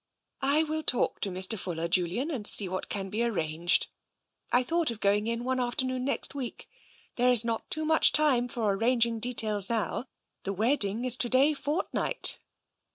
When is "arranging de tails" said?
8.73-9.69